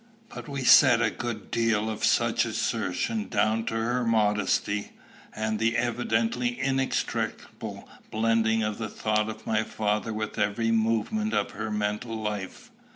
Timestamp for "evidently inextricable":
5.77-7.87